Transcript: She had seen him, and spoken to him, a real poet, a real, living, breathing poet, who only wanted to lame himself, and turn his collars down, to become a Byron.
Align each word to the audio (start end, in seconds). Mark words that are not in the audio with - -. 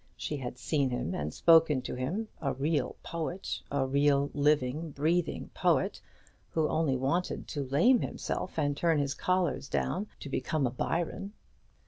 She 0.17 0.37
had 0.37 0.57
seen 0.57 0.89
him, 0.89 1.13
and 1.13 1.31
spoken 1.31 1.83
to 1.83 1.93
him, 1.93 2.27
a 2.41 2.53
real 2.53 2.95
poet, 3.03 3.61
a 3.69 3.85
real, 3.85 4.31
living, 4.33 4.89
breathing 4.89 5.51
poet, 5.53 6.01
who 6.49 6.67
only 6.67 6.97
wanted 6.97 7.47
to 7.49 7.65
lame 7.67 7.99
himself, 7.99 8.57
and 8.57 8.75
turn 8.75 8.97
his 8.97 9.13
collars 9.13 9.69
down, 9.69 10.07
to 10.21 10.27
become 10.27 10.65
a 10.65 10.71
Byron. 10.71 11.33